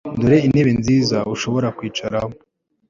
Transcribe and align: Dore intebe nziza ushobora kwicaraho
Dore 0.19 0.37
intebe 0.47 0.71
nziza 0.79 1.17
ushobora 1.33 1.67
kwicaraho 1.77 2.31